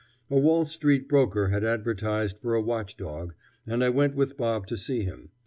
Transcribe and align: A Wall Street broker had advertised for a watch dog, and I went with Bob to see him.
A 0.31 0.35
Wall 0.39 0.65
Street 0.65 1.07
broker 1.07 1.49
had 1.49 1.63
advertised 1.63 2.39
for 2.39 2.55
a 2.55 2.61
watch 2.63 2.97
dog, 2.97 3.35
and 3.67 3.83
I 3.83 3.89
went 3.89 4.15
with 4.15 4.35
Bob 4.35 4.65
to 4.65 4.75
see 4.75 5.03
him. 5.03 5.29